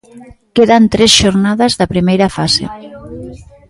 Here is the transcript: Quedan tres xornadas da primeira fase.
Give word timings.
Quedan 0.55 0.83
tres 0.93 1.11
xornadas 1.21 1.71
da 1.79 1.91
primeira 1.93 2.27
fase. 2.37 2.65